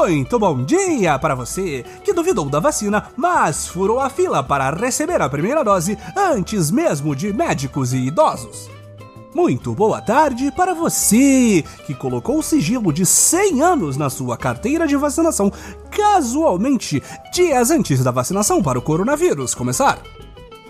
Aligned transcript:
Muito 0.00 0.38
bom 0.38 0.62
dia 0.62 1.18
para 1.18 1.34
você 1.34 1.84
que 2.04 2.12
duvidou 2.12 2.48
da 2.48 2.60
vacina, 2.60 3.08
mas 3.16 3.66
furou 3.66 3.98
a 3.98 4.08
fila 4.08 4.44
para 4.44 4.70
receber 4.70 5.20
a 5.20 5.28
primeira 5.28 5.64
dose 5.64 5.98
antes 6.16 6.70
mesmo 6.70 7.16
de 7.16 7.32
médicos 7.32 7.92
e 7.92 7.96
idosos. 7.96 8.70
Muito 9.34 9.74
boa 9.74 10.00
tarde 10.00 10.52
para 10.52 10.72
você 10.72 11.64
que 11.84 11.94
colocou 11.94 12.38
o 12.38 12.42
sigilo 12.44 12.92
de 12.92 13.04
100 13.04 13.60
anos 13.60 13.96
na 13.96 14.08
sua 14.08 14.36
carteira 14.36 14.86
de 14.86 14.96
vacinação 14.96 15.52
casualmente 15.90 17.02
dias 17.32 17.72
antes 17.72 18.02
da 18.04 18.12
vacinação 18.12 18.62
para 18.62 18.78
o 18.78 18.82
coronavírus 18.82 19.52
começar. 19.52 19.98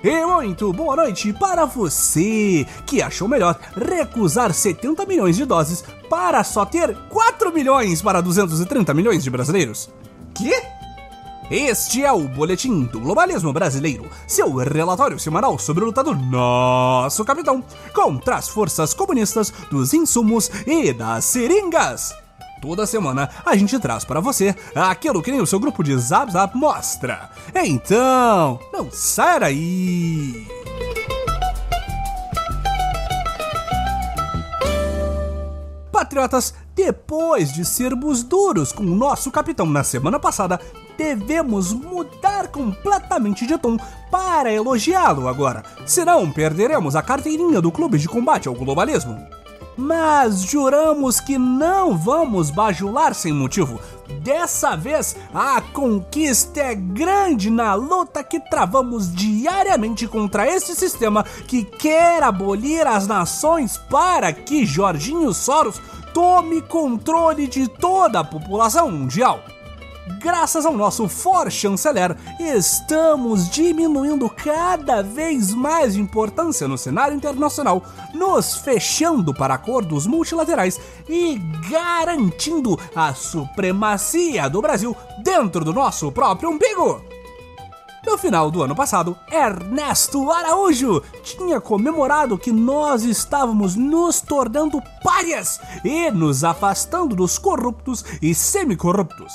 E 0.03 0.25
muito 0.25 0.73
boa 0.73 0.95
noite 0.95 1.33
para 1.33 1.65
você 1.65 2.65
que 2.87 3.03
achou 3.03 3.27
melhor 3.27 3.59
recusar 3.75 4.55
70 4.55 5.05
milhões 5.07 5.37
de 5.37 5.45
doses 5.45 5.83
para 6.09 6.45
só 6.45 6.65
ter 6.65 6.97
4 7.09 7.53
milhões 7.53 8.01
para 8.01 8.21
230 8.21 8.95
milhões 8.95 9.25
de 9.25 9.31
brasileiros. 9.31 9.91
Que? 10.33 10.53
Este 11.51 12.05
é 12.05 12.13
o 12.13 12.29
Boletim 12.29 12.85
do 12.85 13.01
Globalismo 13.01 13.53
Brasileiro, 13.53 14.09
seu 14.27 14.55
relatório 14.55 15.19
semanal 15.19 15.59
sobre 15.59 15.83
a 15.83 15.87
luta 15.87 16.05
do 16.05 16.15
nosso 16.15 17.25
capitão 17.25 17.65
contra 17.93 18.37
as 18.37 18.49
forças 18.49 18.95
comunistas 18.95 19.53
dos 19.69 19.93
insumos 19.93 20.49
e 20.65 20.93
das 20.93 21.25
seringas. 21.25 22.15
Toda 22.61 22.87
semana 22.87 23.31
a 23.45 23.57
gente 23.57 23.79
traz 23.79 24.05
para 24.05 24.21
você 24.21 24.55
aquilo 24.75 25.23
que 25.23 25.31
nem 25.31 25.41
o 25.41 25.47
seu 25.47 25.61
grupo 25.61 25.83
de 25.83 25.97
Zap 25.97 26.33
Zap 26.33 26.57
mostra. 26.57 27.31
Então, 27.55 28.59
não 28.73 28.91
sai 28.91 29.41
daí! 29.41 30.49
Patriotas, 35.93 36.55
depois 36.75 37.53
de 37.53 37.65
sermos 37.65 38.23
duros 38.23 38.73
com 38.73 38.85
o 38.85 38.97
nosso 38.97 39.31
capitão 39.31 39.67
na 39.67 39.83
semana 39.83 40.19
passada, 40.19 40.61
devemos 40.97 41.73
mudar 41.73 42.49
completamente 42.49 43.47
de 43.47 43.59
tom 43.59 43.77
para 44.11 44.53
elogiá-lo 44.53 45.29
agora, 45.29 45.65
senão 45.85 46.31
perderemos 46.31 46.97
a 46.97 47.03
carteirinha 47.03 47.61
do 47.61 47.73
Clube 47.73 47.99
de 47.99 48.09
Combate 48.09 48.49
ao 48.49 48.55
Globalismo 48.55 49.38
mas 49.79 50.43
juramos 50.43 51.21
que 51.21 51.39
não 51.39 51.97
vamos 51.97 52.51
bajular 52.51 53.15
sem 53.15 53.33
motivo. 53.33 53.81
Dessa 54.21 54.77
vez, 54.77 55.15
a 55.33 55.61
conquista 55.61 56.59
é 56.61 56.75
grande 56.75 57.49
na 57.49 57.75
luta 57.75 58.25
que 58.25 58.41
travamos 58.41 59.15
diariamente 59.15 60.09
contra 60.09 60.49
este 60.53 60.75
sistema 60.75 61.23
que 61.23 61.63
quer 61.63 62.25
abolir 62.25 62.85
as 62.89 63.07
nações 63.07 63.79
para 63.89 64.33
que 64.33 64.67
Jorginho 64.67 65.33
Soros 65.33 65.81
tome 66.13 66.61
controle 66.61 67.47
de 67.47 67.69
toda 67.69 68.21
a 68.21 68.25
população 68.25 68.91
mundial 68.91 69.41
graças 70.21 70.67
ao 70.67 70.77
nosso 70.77 71.09
for 71.09 71.51
chanceler, 71.51 72.17
estamos 72.39 73.49
diminuindo 73.49 74.29
cada 74.29 75.03
vez 75.03 75.55
mais 75.55 75.97
importância 75.97 76.69
no 76.69 76.77
cenário 76.77 77.17
internacional, 77.17 77.83
nos 78.15 78.57
fechando 78.57 79.33
para 79.33 79.55
acordos 79.55 80.07
multilaterais 80.07 80.81
e 81.09 81.39
garantindo 81.71 82.79
a 82.95 83.15
supremacia 83.15 84.49
do 84.49 84.61
Brasil 84.61 84.97
dentro 85.23 85.65
do 85.65 85.73
nosso 85.73 86.11
próprio 86.13 86.51
umbigo. 86.51 87.08
No 88.07 88.17
final 88.17 88.51
do 88.51 88.63
ano 88.63 88.75
passado, 88.75 89.17
Ernesto 89.31 90.31
Araújo 90.31 91.03
tinha 91.23 91.61
comemorado 91.61 92.39
que 92.39 92.53
nós 92.53 93.03
estávamos 93.03 93.75
nos 93.75 94.21
tornando 94.21 94.83
párias 95.03 95.61
e 95.85 96.11
nos 96.11 96.45
afastando 96.45 97.17
dos 97.17 97.39
corruptos 97.39 98.05
e 98.23 98.35
semicorruptos. 98.35 99.33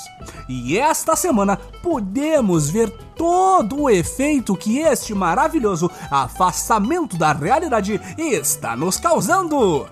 E 0.48 0.78
esta 0.78 1.14
semana 1.14 1.56
podemos 1.82 2.70
ver 2.70 2.90
todo 3.16 3.82
o 3.82 3.90
efeito 3.90 4.56
que 4.56 4.78
este 4.78 5.14
maravilhoso 5.14 5.90
afastamento 6.10 7.16
da 7.16 7.32
realidade 7.32 8.00
está 8.18 8.74
nos 8.76 8.98
causando. 8.98 9.86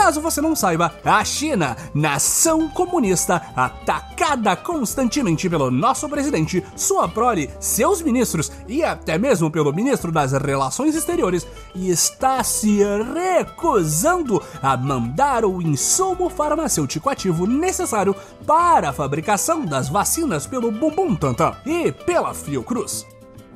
Caso 0.00 0.18
você 0.18 0.40
não 0.40 0.56
saiba, 0.56 0.94
a 1.04 1.22
China, 1.22 1.76
nação 1.92 2.70
comunista, 2.70 3.42
atacada 3.54 4.56
constantemente 4.56 5.46
pelo 5.46 5.70
nosso 5.70 6.08
presidente, 6.08 6.64
sua 6.74 7.06
prole, 7.06 7.50
seus 7.60 8.00
ministros 8.00 8.50
e 8.66 8.82
até 8.82 9.18
mesmo 9.18 9.50
pelo 9.50 9.74
ministro 9.74 10.10
das 10.10 10.32
Relações 10.32 10.96
Exteriores, 10.96 11.46
está 11.74 12.42
se 12.42 12.80
recusando 13.14 14.42
a 14.62 14.74
mandar 14.74 15.44
o 15.44 15.60
insumo 15.60 16.30
farmacêutico 16.30 17.10
ativo 17.10 17.46
necessário 17.46 18.16
para 18.46 18.88
a 18.88 18.94
fabricação 18.94 19.66
das 19.66 19.90
vacinas 19.90 20.46
pelo 20.46 20.72
Bumbum 20.72 21.14
Tantan 21.14 21.54
e 21.66 21.92
pela 21.92 22.32
Fiocruz. 22.32 23.06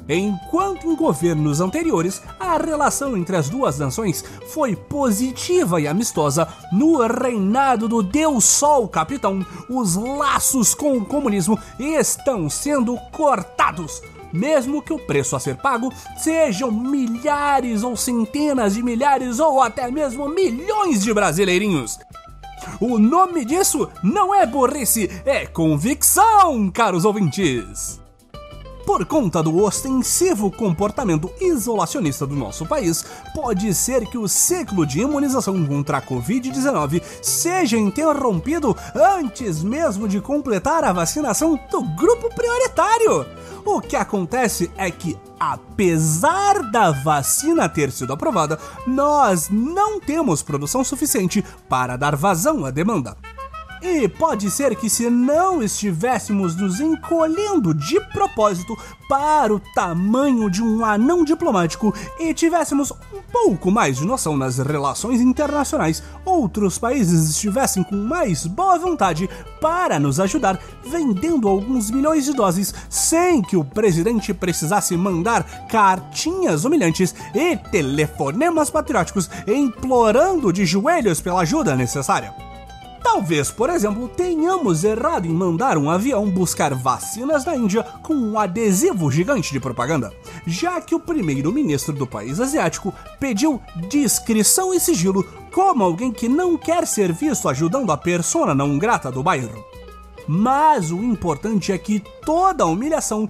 Enquanto 0.09 0.87
em 0.87 0.94
governos 0.94 1.60
anteriores 1.60 2.22
a 2.38 2.59
relação 2.59 3.16
entre 3.16 3.37
as 3.37 3.48
duas 3.48 3.78
nações 3.78 4.25
foi 4.48 4.76
positiva 4.76 5.81
e 5.81 5.88
amistosa, 5.88 6.47
no 6.72 6.98
reinado 7.06 7.88
do 7.88 8.03
Deus 8.03 8.44
Sol 8.44 8.87
Capitão, 8.87 9.44
os 9.69 9.97
laços 9.97 10.75
com 10.75 10.98
o 10.98 11.04
comunismo 11.04 11.59
estão 11.78 12.50
sendo 12.50 12.97
cortados. 13.12 14.03
Mesmo 14.32 14.82
que 14.82 14.93
o 14.93 14.98
preço 14.98 15.37
a 15.37 15.41
ser 15.41 15.56
pago 15.56 15.93
sejam 16.19 16.70
milhares 16.70 17.82
ou 17.82 17.97
centenas 17.97 18.75
de 18.75 18.82
milhares 18.82 19.38
ou 19.38 19.62
até 19.62 19.91
mesmo 19.91 20.28
milhões 20.28 21.03
de 21.03 21.14
brasileirinhos. 21.14 21.98
O 22.81 22.98
nome 22.98 23.44
disso 23.44 23.88
não 24.03 24.34
é 24.34 24.44
burrice, 24.44 25.09
é 25.25 25.47
convicção, 25.47 26.70
caros 26.70 27.04
ouvintes! 27.04 28.03
Por 28.86 29.06
conta 29.06 29.42
do 29.42 29.62
ostensivo 29.62 30.50
comportamento 30.50 31.32
isolacionista 31.40 32.26
do 32.26 32.34
nosso 32.34 32.66
país, 32.66 33.04
pode 33.34 33.72
ser 33.74 34.06
que 34.06 34.18
o 34.18 34.28
ciclo 34.28 34.86
de 34.86 35.00
imunização 35.00 35.64
contra 35.66 35.98
a 35.98 36.02
Covid-19 36.02 37.02
seja 37.22 37.78
interrompido 37.78 38.76
antes 38.94 39.62
mesmo 39.62 40.06
de 40.06 40.20
completar 40.20 40.84
a 40.84 40.92
vacinação 40.92 41.58
do 41.70 41.82
grupo 41.82 42.28
prioritário. 42.34 43.26
O 43.64 43.80
que 43.80 43.96
acontece 43.96 44.70
é 44.76 44.90
que, 44.90 45.18
apesar 45.40 46.70
da 46.70 46.90
vacina 46.90 47.66
ter 47.66 47.90
sido 47.90 48.12
aprovada, 48.12 48.58
nós 48.86 49.48
não 49.48 49.98
temos 49.98 50.42
produção 50.42 50.84
suficiente 50.84 51.42
para 51.66 51.96
dar 51.96 52.14
vazão 52.14 52.66
à 52.66 52.70
demanda. 52.70 53.16
E 53.86 54.08
pode 54.08 54.50
ser 54.50 54.74
que 54.76 54.88
se 54.88 55.10
não 55.10 55.62
estivéssemos 55.62 56.56
nos 56.56 56.80
encolhendo 56.80 57.74
de 57.74 58.00
propósito 58.14 58.74
para 59.06 59.52
o 59.52 59.60
tamanho 59.60 60.48
de 60.48 60.62
um 60.62 60.82
anão 60.82 61.22
diplomático 61.22 61.94
e 62.18 62.32
tivéssemos 62.32 62.90
um 62.90 63.20
pouco 63.30 63.70
mais 63.70 63.98
de 63.98 64.06
noção 64.06 64.38
nas 64.38 64.56
relações 64.56 65.20
internacionais, 65.20 66.02
outros 66.24 66.78
países 66.78 67.28
estivessem 67.28 67.82
com 67.84 67.94
mais 67.94 68.46
boa 68.46 68.78
vontade 68.78 69.28
para 69.60 70.00
nos 70.00 70.18
ajudar, 70.18 70.58
vendendo 70.82 71.46
alguns 71.46 71.90
milhões 71.90 72.24
de 72.24 72.32
doses 72.32 72.72
sem 72.88 73.42
que 73.42 73.54
o 73.54 73.62
presidente 73.62 74.32
precisasse 74.32 74.96
mandar 74.96 75.44
cartinhas 75.68 76.64
humilhantes 76.64 77.14
e 77.34 77.54
telefonemas 77.70 78.70
patrióticos 78.70 79.28
implorando 79.46 80.50
de 80.50 80.64
joelhos 80.64 81.20
pela 81.20 81.42
ajuda 81.42 81.76
necessária. 81.76 82.53
Talvez, 83.04 83.50
por 83.50 83.69
exemplo, 83.69 84.09
tenhamos 84.09 84.82
errado 84.82 85.26
em 85.26 85.31
mandar 85.31 85.76
um 85.76 85.91
avião 85.91 86.28
buscar 86.28 86.75
vacinas 86.75 87.44
na 87.44 87.54
Índia 87.54 87.82
com 88.03 88.15
um 88.15 88.38
adesivo 88.38 89.10
gigante 89.10 89.53
de 89.53 89.60
propaganda, 89.60 90.10
já 90.47 90.81
que 90.81 90.94
o 90.94 90.98
primeiro-ministro 90.98 91.93
do 91.93 92.06
país 92.06 92.41
asiático 92.41 92.94
pediu 93.20 93.60
discrição 93.91 94.73
e 94.73 94.81
sigilo 94.81 95.23
como 95.52 95.84
alguém 95.84 96.11
que 96.11 96.28
não 96.28 96.56
quer 96.56 96.87
ser 96.87 97.12
visto 97.12 97.46
ajudando 97.46 97.93
a 97.93 97.96
persona 97.96 98.55
não 98.55 98.78
grata 98.78 99.12
do 99.12 99.23
bairro. 99.23 99.62
Mas 100.26 100.90
o 100.90 101.02
importante 101.05 101.73
é 101.73 101.76
que 101.76 102.02
toda 102.25 102.64
a 102.64 102.67
humilhação 102.67 103.28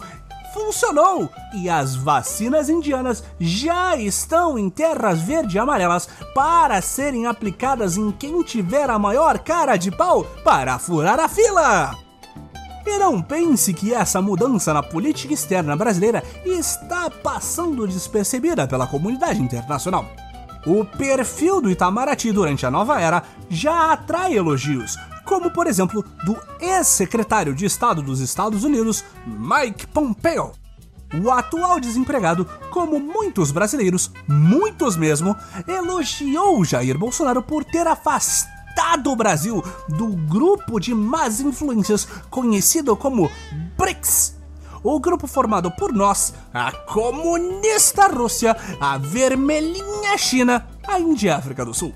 funcionou 0.54 1.28
e 1.52 1.68
as 1.68 1.96
vacinas 1.96 2.68
indianas 2.68 3.24
já 3.40 3.96
estão 3.96 4.56
em 4.56 4.70
terras 4.70 5.20
verde 5.20 5.56
e 5.56 5.58
amarelas 5.58 6.08
para 6.32 6.80
serem 6.80 7.26
aplicadas 7.26 7.96
em 7.96 8.12
quem 8.12 8.40
tiver 8.44 8.88
a 8.88 8.98
maior 8.98 9.40
cara 9.40 9.76
de 9.76 9.90
pau 9.90 10.24
para 10.44 10.78
furar 10.78 11.18
a 11.18 11.28
fila. 11.28 11.96
E 12.86 12.98
não 12.98 13.20
pense 13.20 13.74
que 13.74 13.92
essa 13.92 14.22
mudança 14.22 14.72
na 14.72 14.82
política 14.82 15.34
externa 15.34 15.74
brasileira 15.74 16.22
está 16.44 17.10
passando 17.10 17.88
despercebida 17.88 18.68
pela 18.68 18.86
comunidade 18.86 19.42
internacional. 19.42 20.06
O 20.66 20.84
perfil 20.84 21.60
do 21.60 21.70
Itamaraty 21.70 22.30
durante 22.30 22.64
a 22.64 22.70
nova 22.70 23.00
era 23.00 23.22
já 23.50 23.92
atrai 23.92 24.34
elogios, 24.34 24.96
como 25.24 25.50
por 25.50 25.66
exemplo 25.66 26.04
do 26.24 26.36
ex-secretário 26.60 27.54
de 27.54 27.66
Estado 27.66 28.02
dos 28.02 28.20
Estados 28.20 28.64
Unidos, 28.64 29.04
Mike 29.26 29.86
Pompeo. 29.88 30.52
O 31.22 31.30
atual 31.30 31.78
desempregado, 31.78 32.46
como 32.70 32.98
muitos 32.98 33.52
brasileiros, 33.52 34.10
muitos 34.26 34.96
mesmo, 34.96 35.36
elogiou 35.66 36.64
Jair 36.64 36.98
Bolsonaro 36.98 37.42
por 37.42 37.64
ter 37.64 37.86
afastado 37.86 38.54
Estado 38.74 39.14
Brasil 39.14 39.62
do 39.88 40.08
grupo 40.08 40.80
de 40.80 40.92
más 40.92 41.40
influências 41.40 42.08
conhecido 42.28 42.96
como 42.96 43.30
BRICS. 43.78 44.36
O 44.82 44.98
grupo 44.98 45.28
formado 45.28 45.70
por 45.70 45.92
nós, 45.92 46.34
a 46.52 46.72
comunista 46.72 48.08
Rússia, 48.08 48.56
a 48.80 48.98
vermelhinha 48.98 50.18
China, 50.18 50.66
a 50.88 50.98
Índia 50.98 51.28
e 51.28 51.30
a 51.30 51.36
África 51.36 51.64
do 51.64 51.72
Sul. 51.72 51.94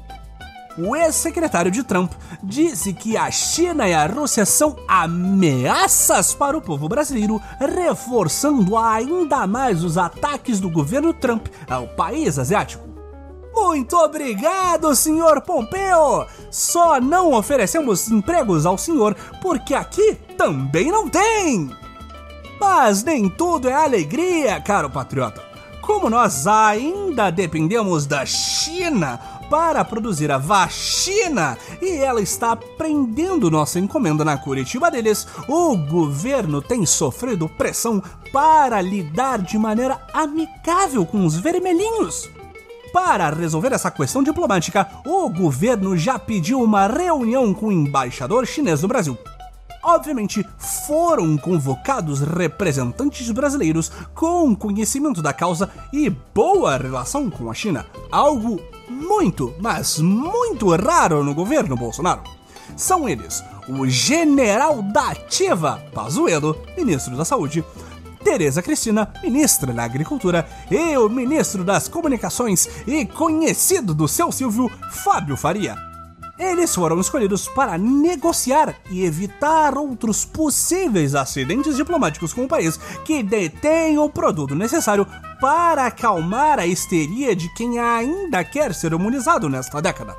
O 0.79 0.95
ex-secretário 0.95 1.73
de 1.73 1.83
Trump 1.83 2.13
disse 2.41 2.93
que 2.93 3.17
a 3.17 3.29
China 3.33 3.89
e 3.89 3.93
a 3.93 4.07
Rússia 4.07 4.47
são 4.47 4.77
ameaças 4.87 6.33
para 6.33 6.57
o 6.57 6.63
povo 6.63 6.89
brasileiro, 6.89 7.43
reforçando 7.59 8.77
ainda 8.77 9.45
mais 9.45 9.83
os 9.83 9.99
ataques 9.99 10.61
do 10.61 10.71
governo 10.71 11.13
Trump 11.13 11.49
ao 11.69 11.89
país 11.89 12.39
asiático. 12.39 12.87
Muito 13.53 13.97
obrigado, 13.97 14.95
senhor 14.95 15.41
Pompeu! 15.41 16.25
Só 16.49 17.01
não 17.01 17.33
oferecemos 17.33 18.09
empregos 18.09 18.65
ao 18.65 18.79
senhor 18.79 19.17
porque 19.43 19.75
aqui 19.75 20.15
também 20.37 20.93
não 20.93 21.09
tem! 21.09 21.77
Mas 22.61 23.03
nem 23.03 23.29
tudo 23.29 23.69
é 23.69 23.75
alegria, 23.75 24.61
caro 24.61 24.89
patriota. 24.89 25.43
Como 25.83 26.09
nós 26.09 26.47
ainda 26.47 27.31
dependemos 27.31 28.07
da 28.07 28.25
China 28.25 29.38
para 29.49 29.85
produzir 29.85 30.31
a 30.31 30.39
vacina 30.39 31.57
e 31.81 31.97
ela 31.97 32.21
está 32.21 32.55
prendendo 32.55 33.51
nossa 33.51 33.79
encomenda 33.79 34.25
na 34.25 34.37
Curitiba 34.37 34.91
deles, 34.91 35.27
o 35.49 35.77
governo 35.77 36.61
tem 36.61 36.85
sofrido 36.85 37.49
pressão 37.49 38.03
para 38.33 38.81
lidar 38.81 39.41
de 39.41 39.59
maneira 39.59 40.01
amicável 40.13 41.05
com 41.07 41.25
os 41.25 41.37
vermelhinhos. 41.37 42.29
Para 42.93 43.31
resolver 43.31 43.73
essa 43.73 43.91
questão 43.91 44.23
diplomática, 44.23 44.89
o 45.07 45.29
governo 45.29 45.97
já 45.97 46.19
pediu 46.19 46.63
uma 46.63 46.87
reunião 46.87 47.53
com 47.53 47.67
o 47.67 47.73
embaixador 47.73 48.47
chinês 48.47 48.83
no 48.83 48.89
Brasil. 48.89 49.17
Obviamente, 49.83 50.45
foram 50.87 51.37
convocados 51.37 52.21
representantes 52.21 53.31
brasileiros 53.31 53.91
com 54.15 54.55
conhecimento 54.55 55.23
da 55.23 55.33
causa 55.33 55.71
e 55.93 56.11
boa 56.11 56.77
relação 56.77 57.31
com 57.31 57.51
a 57.51 57.55
China, 57.55 57.87
algo 58.11 58.61
muito, 58.99 59.55
mas 59.61 59.99
muito 59.99 60.75
raro 60.75 61.23
no 61.23 61.35
governo 61.35 61.77
Bolsonaro. 61.77 62.23
São 62.77 63.09
eles 63.09 63.43
o 63.69 63.87
general 63.87 64.83
da 64.83 65.11
ativa, 65.11 65.83
Pazuello, 65.95 66.57
ministro 66.77 67.17
da 67.17 67.25
Saúde, 67.25 67.65
Tereza 68.25 68.63
Cristina, 68.63 69.13
ministra 69.23 69.73
da 69.73 69.85
Agricultura, 69.85 70.47
e 70.71 70.97
o 70.97 71.09
ministro 71.09 71.65
das 71.65 71.89
Comunicações 71.89 72.69
e 72.87 73.07
conhecido 73.07 73.95
do 73.95 74.09
seu 74.09 74.33
Silvio, 74.33 74.71
Fábio 74.91 75.37
Faria. 75.37 75.88
Eles 76.39 76.73
foram 76.73 77.01
escolhidos 77.01 77.49
para 77.49 77.77
negociar 77.77 78.77
e 78.91 79.05
evitar 79.05 79.77
outros 79.77 80.25
possíveis 80.25 81.17
acidentes 81.17 81.77
diplomáticos 81.77 82.33
com 82.33 82.45
o 82.45 82.49
país 82.49 82.79
que 83.05 83.25
detém 83.25 83.99
o 83.99 84.09
produto 84.09 84.55
necessário 84.55 85.05
para 85.41 85.87
acalmar 85.87 86.61
a 86.61 86.67
histeria 86.67 87.35
de 87.35 87.53
quem 87.55 87.81
ainda 87.81 88.45
quer 88.45 88.73
ser 88.73 88.93
imunizado 88.93 89.49
nesta 89.49 89.83
década. 89.83 90.17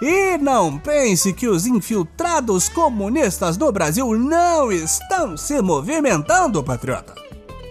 E 0.00 0.38
não 0.38 0.78
pense 0.78 1.32
que 1.32 1.48
os 1.48 1.66
infiltrados 1.66 2.68
comunistas 2.68 3.56
do 3.56 3.70
Brasil 3.72 4.16
não 4.16 4.70
estão 4.70 5.36
se 5.36 5.60
movimentando, 5.60 6.62
patriota. 6.62 7.14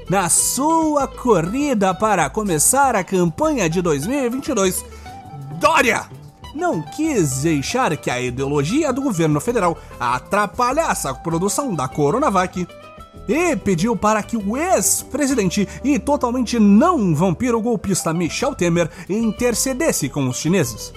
Na 0.10 0.28
sua 0.28 1.08
corrida 1.08 1.94
para 1.94 2.30
começar 2.30 2.98
a 2.98 3.04
campanha 3.04 3.70
de 3.70 3.82
2022, 3.82 4.84
Dória 5.58 6.21
não 6.54 6.82
quis 6.82 7.44
deixar 7.44 7.96
que 7.98 8.10
a 8.10 8.20
ideologia 8.20 8.92
do 8.92 9.02
governo 9.02 9.40
federal 9.40 9.78
atrapalhasse 10.00 11.08
a 11.08 11.14
produção 11.14 11.74
da 11.74 11.88
Coronavac 11.88 12.68
e 13.28 13.56
pediu 13.56 13.96
para 13.96 14.22
que 14.24 14.36
o 14.36 14.58
ex-presidente 14.58 15.68
e 15.84 16.00
totalmente 16.00 16.60
não 16.60 17.16
vampiro 17.16 17.62
golpista 17.62 18.14
Michel 18.14 18.56
Temer 18.56 18.90
intercedesse 19.10 20.10
com 20.10 20.28
os 20.28 20.38
chineses. 20.38 20.94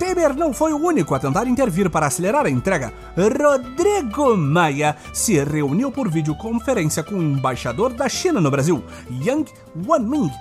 Temer 0.00 0.34
não 0.34 0.50
foi 0.54 0.72
o 0.72 0.78
único 0.78 1.14
a 1.14 1.18
tentar 1.18 1.46
intervir 1.46 1.90
para 1.90 2.06
acelerar 2.06 2.46
a 2.46 2.50
entrega. 2.50 2.90
Rodrigo 3.14 4.34
Maia 4.34 4.96
se 5.12 5.44
reuniu 5.44 5.92
por 5.92 6.10
videoconferência 6.10 7.02
com 7.02 7.16
o 7.16 7.22
embaixador 7.22 7.92
da 7.92 8.08
China 8.08 8.40
no 8.40 8.50
Brasil, 8.50 8.82
Yang 9.10 9.52
Wanming, 9.86 10.32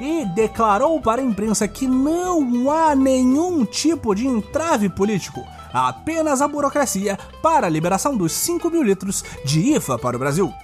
e 0.00 0.24
declarou 0.36 1.00
para 1.00 1.20
a 1.20 1.24
imprensa 1.24 1.66
que 1.66 1.88
não 1.88 2.70
há 2.70 2.94
nenhum 2.94 3.64
tipo 3.64 4.14
de 4.14 4.24
entrave 4.24 4.88
político, 4.88 5.44
apenas 5.72 6.40
a 6.40 6.46
burocracia 6.46 7.18
para 7.42 7.66
a 7.66 7.70
liberação 7.70 8.16
dos 8.16 8.30
5 8.30 8.70
mil 8.70 8.84
litros 8.84 9.24
de 9.44 9.74
IFA 9.74 9.98
para 9.98 10.14
o 10.14 10.20
Brasil. 10.20 10.54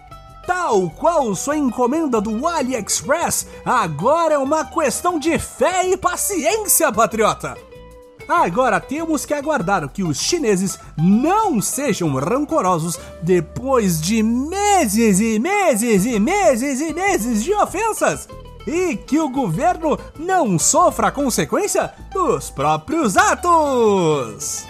Tal 0.47 0.89
qual 0.91 1.35
sua 1.35 1.56
encomenda 1.56 2.21
do 2.21 2.47
AliExpress, 2.47 3.49
agora 3.65 4.35
é 4.35 4.39
uma 4.39 4.65
questão 4.65 5.19
de 5.19 5.41
fé 5.41 5.89
e 5.89 5.97
paciência, 5.97 6.93
patriota! 6.93 7.74
Agora 8.29 8.81
temos 8.81 9.26
que 9.26 9.35
aguardar 9.35 9.88
que 9.88 10.03
os 10.03 10.19
chineses 10.19 10.79
não 10.97 11.61
sejam 11.61 12.15
rancorosos 12.15 12.99
depois 13.23 14.00
de 14.00 14.23
meses 14.23 15.21
e 15.21 15.38
meses 15.38 16.06
e 16.06 16.19
meses 16.19 16.81
e 16.81 16.93
meses 16.93 17.44
de 17.44 17.53
ofensas 17.55 18.29
e 18.67 18.97
que 18.97 19.19
o 19.19 19.29
governo 19.29 19.99
não 20.19 20.59
sofra 20.59 21.09
a 21.09 21.12
consequência 21.12 21.93
dos 22.12 22.50
próprios 22.50 23.17
atos. 23.17 24.67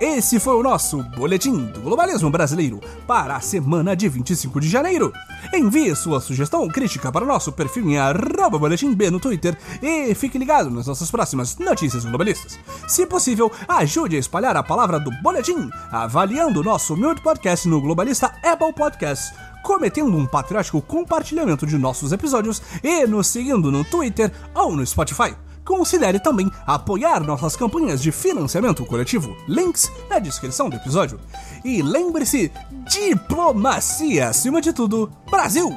Esse 0.00 0.38
foi 0.38 0.54
o 0.54 0.62
nosso 0.62 1.02
Boletim 1.16 1.56
do 1.68 1.80
Globalismo 1.80 2.28
Brasileiro 2.28 2.80
para 3.06 3.34
a 3.34 3.40
semana 3.40 3.96
de 3.96 4.06
25 4.06 4.60
de 4.60 4.68
janeiro. 4.68 5.10
Envie 5.54 5.96
sua 5.96 6.20
sugestão 6.20 6.60
ou 6.60 6.68
crítica 6.68 7.10
para 7.10 7.24
o 7.24 7.26
nosso 7.26 7.50
perfil 7.50 7.88
em 7.88 7.96
arroba 7.96 8.58
boletim 8.58 8.92
B 8.92 9.10
no 9.10 9.18
Twitter 9.18 9.56
e 9.82 10.14
fique 10.14 10.36
ligado 10.36 10.70
nas 10.70 10.86
nossas 10.86 11.10
próximas 11.10 11.56
notícias 11.56 12.04
globalistas. 12.04 12.58
Se 12.86 13.06
possível, 13.06 13.50
ajude 13.66 14.16
a 14.16 14.18
espalhar 14.18 14.54
a 14.54 14.62
palavra 14.62 15.00
do 15.00 15.10
Boletim, 15.22 15.70
avaliando 15.90 16.60
o 16.60 16.64
nosso 16.64 16.92
humilde 16.92 17.22
podcast 17.22 17.66
no 17.66 17.80
Globalista 17.80 18.34
Apple 18.44 18.74
Podcasts 18.74 19.32
cometendo 19.62 20.16
um 20.16 20.26
patriótico 20.26 20.80
compartilhamento 20.80 21.66
de 21.66 21.76
nossos 21.76 22.12
episódios 22.12 22.62
e 22.84 23.04
nos 23.04 23.26
seguindo 23.26 23.72
no 23.72 23.84
Twitter 23.84 24.30
ou 24.54 24.76
no 24.76 24.86
Spotify. 24.86 25.34
Considere 25.66 26.18
também 26.18 26.50
apoiar 26.66 27.20
nossas 27.20 27.56
campanhas 27.56 28.00
de 28.00 28.10
financiamento 28.10 28.86
coletivo. 28.86 29.36
Links 29.46 29.92
na 30.08 30.18
descrição 30.18 30.70
do 30.70 30.76
episódio. 30.76 31.20
E 31.62 31.82
lembre-se: 31.82 32.50
diplomacia 32.88 34.28
acima 34.28 34.62
de 34.62 34.72
tudo, 34.72 35.12
Brasil 35.30 35.70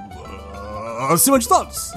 acima 1.08 1.40
de 1.40 1.48
todos! 1.48 1.92